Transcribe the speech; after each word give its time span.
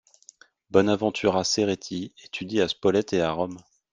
Bonaventura 0.71 1.43
Cerreti 1.43 2.15
étudie 2.25 2.59
à 2.61 2.67
Spolète 2.67 3.13
et 3.13 3.21
à 3.21 3.31
Rome. 3.31 3.59